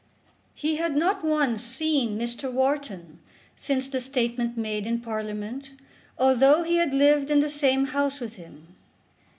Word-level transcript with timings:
He 0.55 0.77
had 0.77 0.95
not 0.95 1.23
once 1.23 1.61
seen 1.63 2.17
Mr. 2.17 2.51
Wharton 2.51 3.19
since 3.55 3.87
the 3.87 4.01
statement 4.01 4.57
made 4.57 4.87
in 4.87 4.99
Parliament, 4.99 5.73
although 6.17 6.63
he 6.63 6.77
had 6.77 6.91
lived 6.91 7.29
in 7.29 7.39
the 7.39 7.49
same 7.49 7.85
house 7.85 8.19
with 8.19 8.33
him. 8.35 8.75